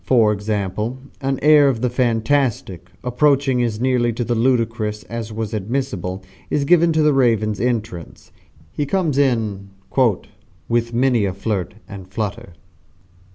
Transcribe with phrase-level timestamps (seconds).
[0.03, 5.53] For example, an air of the fantastic approaching as nearly to the ludicrous as was
[5.53, 8.31] admissible is given to the Raven's entrance.
[8.71, 9.69] He comes in
[10.67, 12.53] "with many a flirt and flutter."